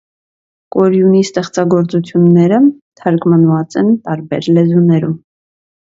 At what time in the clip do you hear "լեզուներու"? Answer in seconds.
4.59-5.17